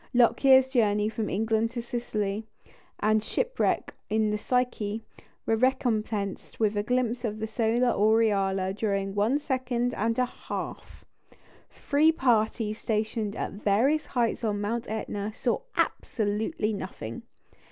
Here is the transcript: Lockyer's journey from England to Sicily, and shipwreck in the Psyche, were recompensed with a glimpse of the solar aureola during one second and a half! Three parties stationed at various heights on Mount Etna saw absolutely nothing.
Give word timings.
Lockyer's 0.15 0.67
journey 0.67 1.09
from 1.09 1.29
England 1.29 1.69
to 1.77 1.81
Sicily, 1.83 2.47
and 3.01 3.23
shipwreck 3.23 3.93
in 4.09 4.31
the 4.31 4.37
Psyche, 4.39 5.03
were 5.45 5.55
recompensed 5.55 6.59
with 6.59 6.75
a 6.75 6.81
glimpse 6.81 7.23
of 7.23 7.37
the 7.37 7.45
solar 7.45 7.89
aureola 7.91 8.73
during 8.73 9.13
one 9.13 9.37
second 9.37 9.93
and 9.93 10.17
a 10.17 10.25
half! 10.25 11.05
Three 11.69 12.11
parties 12.11 12.79
stationed 12.79 13.35
at 13.35 13.51
various 13.51 14.07
heights 14.07 14.43
on 14.43 14.59
Mount 14.59 14.89
Etna 14.89 15.33
saw 15.33 15.59
absolutely 15.77 16.73
nothing. 16.73 17.21